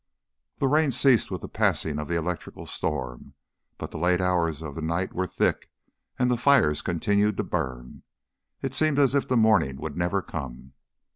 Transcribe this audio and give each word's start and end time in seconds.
The 0.57 0.67
rain 0.67 0.89
ceased 0.89 1.29
with 1.29 1.41
the 1.41 1.47
passing 1.47 1.99
of 1.99 2.07
the 2.07 2.15
electrical 2.17 2.65
storm, 2.65 3.35
but 3.77 3.91
the 3.91 3.99
late 3.99 4.19
hours 4.19 4.63
of 4.63 4.73
the 4.73 4.81
night 4.81 5.13
were 5.13 5.27
thick 5.27 5.69
and 6.17 6.31
the 6.31 6.37
fires 6.37 6.81
continued 6.81 7.37
to 7.37 7.43
burn. 7.43 8.01
It 8.63 8.73
seemed 8.73 8.97
as 8.97 9.13
if 9.13 9.29
morning 9.29 9.77
would 9.77 9.95
never 9.95 10.23
come. 10.23 10.73